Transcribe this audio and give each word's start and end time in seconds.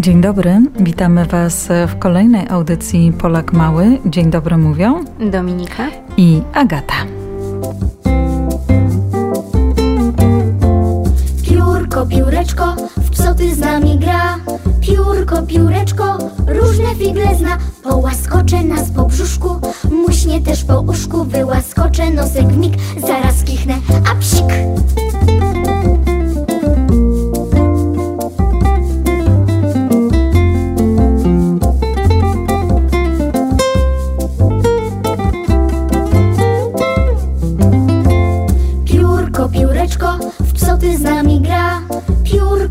Dzień 0.00 0.20
dobry, 0.20 0.62
witamy 0.80 1.24
Was 1.24 1.68
w 1.88 1.98
kolejnej 1.98 2.48
audycji 2.48 3.12
Polak 3.12 3.52
Mały. 3.52 3.98
Dzień 4.06 4.30
dobry 4.30 4.56
mówią 4.56 5.04
Dominika 5.30 5.86
i 6.16 6.42
Agata. 6.54 6.94
Piórko, 11.42 12.06
pióreczko, 12.06 12.76
w 12.96 13.10
psoty 13.10 13.54
z 13.54 13.58
nami 13.58 13.98
gra. 13.98 14.38
Piórko, 14.80 15.42
pióreczko, 15.42 16.18
różne 16.46 16.94
figle 16.94 17.34
zna. 17.36 17.58
Połaskocze 17.82 18.64
nas 18.64 18.90
po 18.90 19.04
brzuszku, 19.04 19.60
muśnie 20.06 20.40
też 20.40 20.64
po 20.64 20.80
uszku. 20.80 21.24
Wyłaskocze 21.24 22.10
nosek 22.10 22.46
w 22.46 22.56
mig, 22.56 22.74
zaraz 23.00 23.44
kichnę, 23.44 23.74
a 24.12 24.14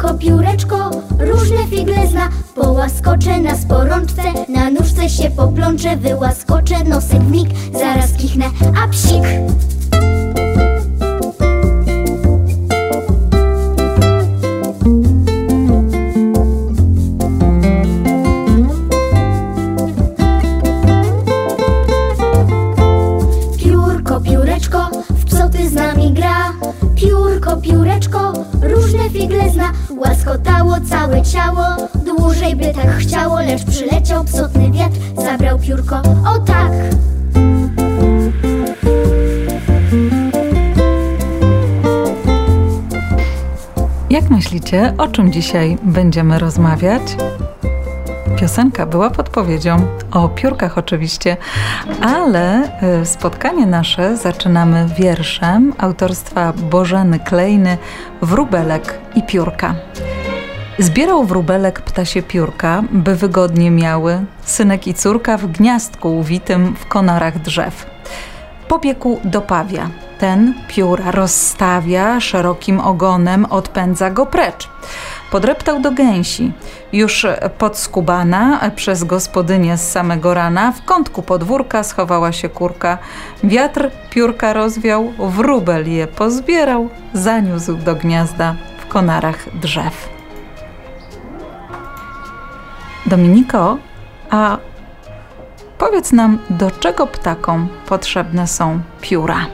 Piórko, 0.07 0.19
pióreczko, 0.19 0.91
różne 1.19 1.67
figle 1.69 2.07
zna. 2.07 2.29
Połaskocze 2.55 3.41
nas 3.41 3.65
po 3.65 3.83
rączce, 3.83 4.21
na 4.49 4.69
nóżce 4.69 5.09
się 5.09 5.29
poplączę. 5.29 5.97
Wyłaskocze 5.97 6.83
nosek 6.83 7.21
w 7.21 7.31
mig, 7.31 7.49
zaraz 7.73 8.13
kichnę, 8.13 8.45
a 8.83 8.87
psik. 8.87 9.23
Piórko, 23.57 24.21
pióreczko, 24.21 24.89
w 25.09 25.25
psoty 25.25 25.69
z 25.69 25.73
nami 25.73 26.13
gra. 26.13 26.53
Piórko, 26.95 27.57
pióreczko, 27.57 28.33
różne 28.61 29.09
figle 29.09 29.49
zna. 29.49 29.71
Łaskotało 29.97 30.75
całe 30.89 31.21
ciało, 31.21 31.65
dłużej 32.05 32.55
by 32.55 32.73
tak 32.73 32.97
chciało, 32.97 33.39
lecz 33.39 33.65
przyleciał 33.65 34.23
psotny 34.23 34.71
wiatr, 34.71 34.97
zabrał 35.15 35.59
piórko, 35.59 36.01
o 36.35 36.39
tak. 36.39 36.71
Jak 44.09 44.29
myślicie, 44.29 44.93
o 44.97 45.07
czym 45.07 45.31
dzisiaj 45.31 45.77
będziemy 45.83 46.39
rozmawiać? 46.39 47.01
Piosenka 48.39 48.85
była 48.85 49.09
podpowiedzią, 49.09 49.87
o 50.11 50.29
piórkach 50.29 50.77
oczywiście, 50.77 51.37
ale 52.01 52.69
y, 53.01 53.05
spotkanie 53.05 53.65
nasze 53.65 54.17
zaczynamy 54.17 54.85
wierszem 54.97 55.73
autorstwa 55.77 56.53
Bożeny 56.53 57.19
Klejny 57.19 57.77
Wróbelek 58.21 58.99
i 59.15 59.23
piórka. 59.23 59.75
Zbierał 60.79 61.23
wróbelek 61.23 61.81
ptasie 61.81 62.21
piórka, 62.21 62.83
by 62.91 63.15
wygodnie 63.15 63.71
miały 63.71 64.25
synek 64.43 64.87
i 64.87 64.93
córka 64.93 65.37
w 65.37 65.47
gniazdku 65.47 66.17
uwitym 66.17 66.75
w 66.75 66.85
konarach 66.85 67.41
drzew. 67.41 67.85
Pobiegł 68.67 69.19
do 69.23 69.41
pawia. 69.41 69.89
Ten 70.19 70.53
pióra 70.67 71.11
rozstawia, 71.11 72.19
szerokim 72.19 72.79
ogonem 72.79 73.45
odpędza 73.45 74.09
go 74.09 74.25
precz. 74.25 74.69
Podreptał 75.31 75.79
do 75.79 75.91
gęsi. 75.91 76.51
Już 76.93 77.25
podskubana 77.57 78.71
przez 78.75 79.03
gospodynię 79.03 79.77
z 79.77 79.91
samego 79.91 80.33
rana, 80.33 80.71
w 80.71 80.85
kątku 80.85 81.21
podwórka 81.21 81.83
schowała 81.83 82.31
się 82.31 82.49
kurka. 82.49 82.97
Wiatr 83.43 83.91
piórka 84.09 84.53
rozwiał, 84.53 85.13
wróbel 85.19 85.91
je 85.91 86.07
pozbierał, 86.07 86.89
zaniósł 87.13 87.75
do 87.75 87.95
gniazda 87.95 88.55
w 88.79 88.87
konarach 88.87 89.55
drzew. 89.59 90.09
Dominiko, 93.05 93.77
a 94.29 94.57
powiedz 95.77 96.11
nam, 96.11 96.39
do 96.49 96.71
czego 96.71 97.07
ptakom 97.07 97.67
potrzebne 97.87 98.47
są 98.47 98.79
pióra? 99.01 99.45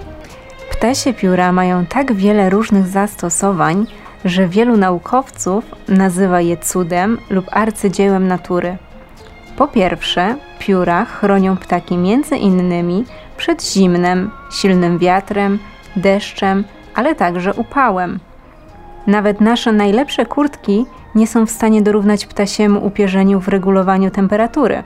Ptasie 0.71 1.13
pióra 1.13 1.51
mają 1.51 1.85
tak 1.85 2.13
wiele 2.13 2.49
różnych 2.49 2.87
zastosowań, 2.87 3.85
że 4.25 4.47
wielu 4.47 4.77
naukowców 4.77 5.65
nazywa 5.87 6.41
je 6.41 6.57
cudem 6.57 7.17
lub 7.29 7.45
arcydziełem 7.51 8.27
natury. 8.27 8.77
Po 9.57 9.67
pierwsze, 9.67 10.35
pióra 10.59 11.05
chronią 11.05 11.57
ptaki 11.57 11.97
między 11.97 12.37
innymi 12.37 13.05
przed 13.37 13.63
zimnem, 13.63 14.31
silnym 14.51 14.97
wiatrem, 14.97 15.59
deszczem, 15.95 16.63
ale 16.95 17.15
także 17.15 17.53
upałem. 17.53 18.19
Nawet 19.07 19.41
nasze 19.41 19.71
najlepsze 19.71 20.25
kurtki 20.25 20.85
nie 21.15 21.27
są 21.27 21.45
w 21.45 21.51
stanie 21.51 21.81
dorównać 21.81 22.25
ptasiemu 22.25 22.85
upierzeniu 22.85 23.39
w 23.39 23.47
regulowaniu 23.47 24.11
temperatury. 24.11 24.83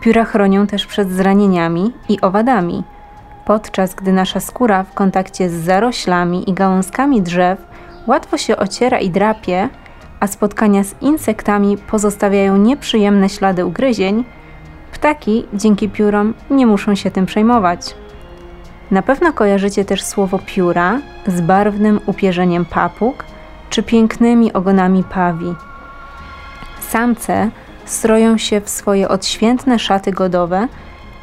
Pióra 0.00 0.24
chronią 0.24 0.66
też 0.66 0.86
przed 0.86 1.10
zranieniami 1.10 1.92
i 2.08 2.20
owadami. 2.20 2.84
Podczas 3.44 3.94
gdy 3.94 4.12
nasza 4.12 4.40
skóra 4.40 4.82
w 4.82 4.94
kontakcie 4.94 5.50
z 5.50 5.52
zaroślami 5.52 6.50
i 6.50 6.54
gałązkami 6.54 7.22
drzew 7.22 7.67
łatwo 8.08 8.38
się 8.38 8.56
ociera 8.56 8.98
i 8.98 9.10
drapie, 9.10 9.68
a 10.20 10.26
spotkania 10.26 10.84
z 10.84 10.94
insektami 11.02 11.76
pozostawiają 11.76 12.56
nieprzyjemne 12.56 13.28
ślady 13.28 13.66
ugryzień, 13.66 14.24
ptaki 14.92 15.44
dzięki 15.54 15.88
piórom 15.88 16.34
nie 16.50 16.66
muszą 16.66 16.94
się 16.94 17.10
tym 17.10 17.26
przejmować. 17.26 17.94
Na 18.90 19.02
pewno 19.02 19.32
kojarzycie 19.32 19.84
też 19.84 20.02
słowo 20.02 20.38
pióra 20.46 21.00
z 21.26 21.40
barwnym 21.40 22.00
upierzeniem 22.06 22.64
papug 22.64 23.24
czy 23.70 23.82
pięknymi 23.82 24.52
ogonami 24.52 25.04
pawi. 25.04 25.54
Samce 26.80 27.50
stroją 27.84 28.38
się 28.38 28.60
w 28.60 28.68
swoje 28.68 29.08
odświętne 29.08 29.78
szaty 29.78 30.12
godowe, 30.12 30.68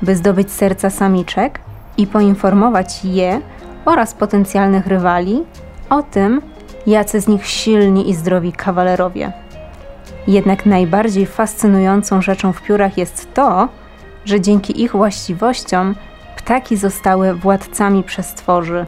by 0.01 0.15
zdobyć 0.15 0.51
serca 0.51 0.89
samiczek 0.89 1.59
i 1.97 2.07
poinformować 2.07 3.05
je 3.05 3.41
oraz 3.85 4.13
potencjalnych 4.13 4.87
rywali 4.87 5.43
o 5.89 6.03
tym, 6.03 6.41
jacy 6.87 7.21
z 7.21 7.27
nich 7.27 7.47
silni 7.47 8.09
i 8.09 8.15
zdrowi 8.15 8.51
kawalerowie. 8.51 9.31
Jednak 10.27 10.65
najbardziej 10.65 11.25
fascynującą 11.25 12.21
rzeczą 12.21 12.53
w 12.53 12.61
piórach 12.61 12.97
jest 12.97 13.33
to, 13.33 13.69
że 14.25 14.41
dzięki 14.41 14.81
ich 14.81 14.91
właściwościom 14.91 15.95
ptaki 16.37 16.77
zostały 16.77 17.33
władcami 17.33 18.03
przestworzy. 18.03 18.85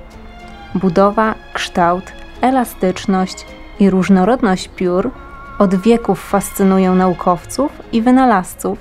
Budowa, 0.75 1.35
kształt, 1.53 2.03
elastyczność 2.41 3.45
i 3.79 3.89
różnorodność 3.89 4.69
piór 4.75 5.11
od 5.59 5.75
wieków 5.75 6.29
fascynują 6.29 6.95
naukowców 6.95 7.71
i 7.91 8.01
wynalazców, 8.01 8.79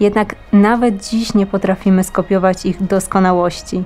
jednak 0.00 0.34
nawet 0.52 1.08
dziś 1.08 1.34
nie 1.34 1.46
potrafimy 1.46 2.04
skopiować 2.04 2.66
ich 2.66 2.82
doskonałości. 2.82 3.84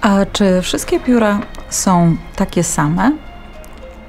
A 0.00 0.26
czy 0.32 0.62
wszystkie 0.62 1.00
pióra 1.00 1.38
są 1.68 2.16
takie 2.36 2.62
same? 2.62 3.12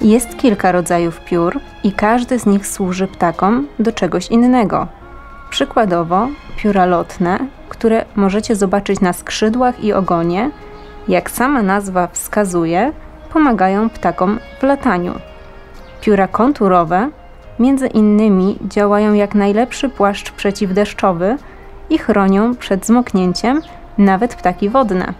Jest 0.00 0.36
kilka 0.36 0.72
rodzajów 0.72 1.20
piór 1.20 1.60
i 1.84 1.92
każdy 1.92 2.38
z 2.38 2.46
nich 2.46 2.66
służy 2.66 3.06
ptakom 3.06 3.66
do 3.78 3.92
czegoś 3.92 4.28
innego. 4.28 4.86
Przykładowo 5.50 6.28
pióra 6.56 6.86
lotne, 6.86 7.38
które 7.68 8.04
możecie 8.16 8.56
zobaczyć 8.56 9.00
na 9.00 9.12
skrzydłach 9.12 9.84
i 9.84 9.92
ogonie, 9.92 10.50
jak 11.08 11.30
sama 11.30 11.62
nazwa 11.62 12.06
wskazuje, 12.06 12.92
pomagają 13.32 13.90
ptakom 13.90 14.38
w 14.60 14.62
lataniu. 14.62 15.14
Pióra 16.00 16.28
konturowe 16.28 17.10
między 17.58 17.86
innymi 17.86 18.58
działają 18.68 19.14
jak 19.14 19.34
najlepszy 19.34 19.88
płaszcz 19.88 20.32
przeciwdeszczowy 20.32 21.36
i 21.90 21.98
chronią 21.98 22.56
przed 22.56 22.86
zmoknięciem 22.86 23.60
nawet 23.98 24.34
ptaki 24.34 24.68
wodne. 24.68 25.12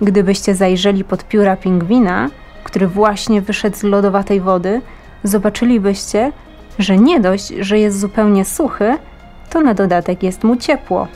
Gdybyście 0.00 0.54
zajrzeli 0.54 1.04
pod 1.04 1.24
pióra 1.24 1.56
pingwina, 1.56 2.28
który 2.74 2.88
właśnie 2.88 3.42
wyszedł 3.42 3.76
z 3.76 3.82
lodowatej 3.82 4.40
wody, 4.40 4.80
zobaczylibyście, 5.24 6.32
że 6.78 6.98
nie 6.98 7.20
dość, 7.20 7.48
że 7.48 7.78
jest 7.78 8.00
zupełnie 8.00 8.44
suchy, 8.44 8.98
to 9.50 9.60
na 9.60 9.74
dodatek 9.74 10.22
jest 10.22 10.44
mu 10.44 10.56
ciepło. 10.56 11.08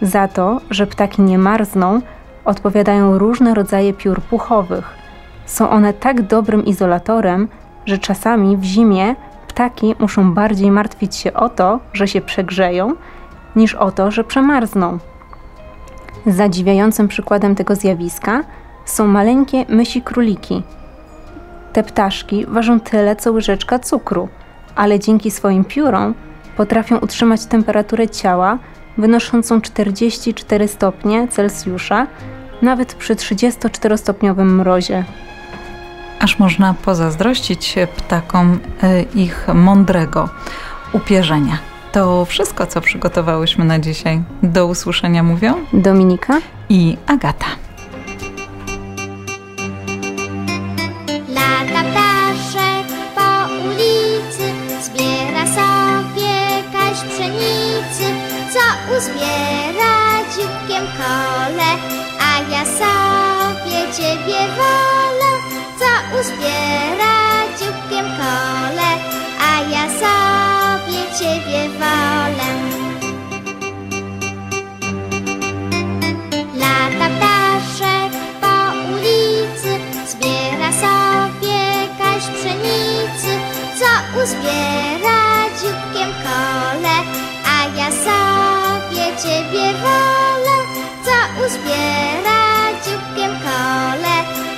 Za 0.00 0.28
to, 0.28 0.60
że 0.70 0.86
ptaki 0.86 1.22
nie 1.22 1.38
marzną, 1.38 2.00
odpowiadają 2.44 3.18
różne 3.18 3.54
rodzaje 3.54 3.92
piór 3.92 4.22
puchowych. 4.22 4.94
Są 5.46 5.70
one 5.70 5.92
tak 5.92 6.22
dobrym 6.22 6.64
izolatorem, 6.64 7.48
że 7.86 7.98
czasami 7.98 8.56
w 8.56 8.64
zimie 8.64 9.14
ptaki 9.48 9.94
muszą 9.98 10.34
bardziej 10.34 10.70
martwić 10.70 11.16
się 11.16 11.32
o 11.32 11.48
to, 11.48 11.80
że 11.92 12.08
się 12.08 12.20
przegrzeją, 12.20 12.94
niż 13.56 13.74
o 13.74 13.90
to, 13.90 14.10
że 14.10 14.24
przemarzną. 14.24 14.98
Zadziwiającym 16.26 17.08
przykładem 17.08 17.54
tego 17.54 17.74
zjawiska 17.74 18.44
są 18.84 19.06
maleńkie 19.06 19.64
mysi 19.68 20.02
króliki. 20.02 20.62
Te 21.72 21.82
ptaszki 21.82 22.46
ważą 22.46 22.80
tyle 22.80 23.16
co 23.16 23.32
łyżeczka 23.32 23.78
cukru, 23.78 24.28
ale 24.74 24.98
dzięki 24.98 25.30
swoim 25.30 25.64
piórom 25.64 26.14
potrafią 26.56 26.98
utrzymać 26.98 27.46
temperaturę 27.46 28.08
ciała 28.08 28.58
wynoszącą 28.98 29.60
44 29.60 30.68
stopnie 30.68 31.28
Celsjusza, 31.28 32.06
nawet 32.62 32.94
przy 32.94 33.14
34-stopniowym 33.14 34.44
mrozie. 34.44 35.04
Aż 36.20 36.38
można 36.38 36.74
pozazdrościć 36.74 37.74
ptakom 37.96 38.58
e, 38.82 39.02
ich 39.02 39.48
mądrego 39.54 40.28
upierzenia. 40.92 41.58
To 41.92 42.24
wszystko, 42.24 42.66
co 42.66 42.80
przygotowałyśmy 42.80 43.64
na 43.64 43.78
dzisiaj. 43.78 44.22
Do 44.42 44.66
usłyszenia 44.66 45.22
mówią 45.22 45.54
Dominika 45.72 46.40
i 46.68 46.96
Agata. 47.06 47.46
Uzbiera 58.98 59.92
dzióbkiem 60.34 60.86
kole, 60.98 61.70
a 62.28 62.32
ja 62.52 62.64
sobie 62.64 63.78
ciebie 63.96 64.40
wolę, 64.58 65.30
co 65.78 66.18
uzbiera 66.20 67.14
dzióbkiem 67.58 68.06
kole, 68.18 68.90
a 69.50 69.52
ja 69.74 69.84
sobie 70.00 71.00
ciebie 71.18 71.68
wolę. 71.80 72.48
Lata 76.60 77.08
ptaszek 77.16 78.12
po 78.40 78.54
ulicy, 78.94 79.72
zbiera 80.06 80.72
sobie 80.72 81.60
kaś 81.98 82.22
pszenicy, 82.22 83.32
co 83.78 84.20
uzbiera 84.22 85.20
dzióbkiem 85.60 86.10
kole, 86.24 86.96
a 87.46 87.76
ja 87.78 87.90
sobie 87.90 88.21
ciebie 89.16 89.72
wolę, 89.82 90.56
co 91.04 91.44
uzbiera 91.46 92.72
dzióbkiem 92.84 93.32
kole, 93.44 94.16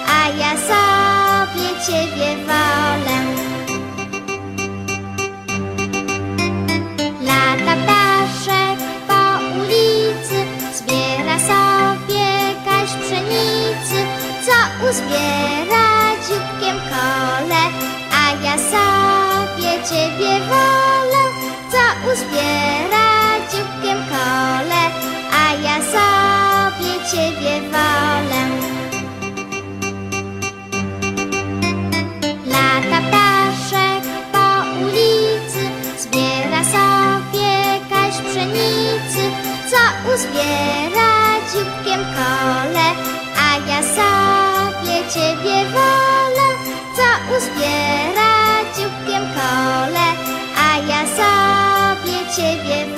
a 0.09 0.29
ja 0.39 0.53
sobie 0.69 1.69
ciebie 1.87 2.37
wolę. 2.47 3.17
Lata 7.21 7.77
ptaszek 7.83 8.79
po 9.09 9.21
ulicy, 9.61 10.39
zbiera 10.75 11.39
sobie 11.39 12.27
kaś 12.65 12.91
pszenicy, 13.03 14.07
co 14.47 14.87
uzbiera 14.91 15.87
dzióbkiem 16.29 16.77
kole, 16.91 17.63
a 18.13 18.45
ja 18.45 18.59
sobie 18.59 19.73
ciebie 19.89 20.41
wolę, 20.49 21.23
co 21.71 22.13
uzbiera 22.13 23.14
ciebie 27.15 27.61
wolę. 27.73 28.43
Lata 32.47 32.99
ptaszek 33.09 34.05
po 34.33 34.47
ulicy 34.85 35.65
Zbiera 35.99 36.65
sobie 36.65 37.53
kaś 37.91 38.15
pszenicy. 38.15 39.23
Co 39.71 39.83
uzbiera 40.15 41.11
dzióbkiem 41.53 42.01
kole 42.17 42.87
A 43.47 43.51
ja 43.69 43.81
sobie 43.83 44.97
ciebie 45.15 45.59
wolę. 45.75 46.47
Co 46.97 47.09
uzbiera 47.37 48.33
dzióbkiem 48.77 49.25
kole 49.37 50.07
A 50.67 50.77
ja 50.89 51.03
sobie 51.19 52.19
ciebie 52.37 52.85
wolę 52.87 52.94